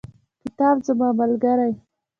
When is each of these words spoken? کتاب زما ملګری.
کتاب 0.41 0.75
زما 0.87 1.07
ملګری. 1.19 1.73